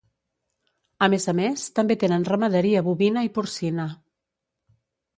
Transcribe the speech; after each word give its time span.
A 1.07 1.09
més 1.15 1.27
a 1.33 1.35
més 1.41 1.67
també 1.81 1.99
tenen 2.05 2.27
ramaderia 2.33 2.85
bovina 2.91 3.27
i 3.31 3.35
porcina. 3.39 3.89